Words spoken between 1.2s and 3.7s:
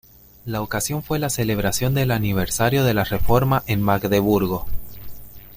celebración del aniversario de la Reforma